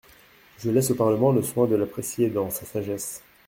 [0.57, 3.21] Je laisse au Parlement le soin de l’apprécier, dans sa sagesse.